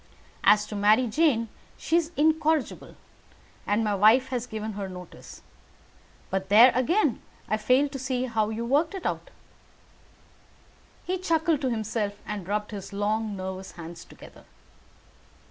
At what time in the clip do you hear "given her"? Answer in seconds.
4.47-4.89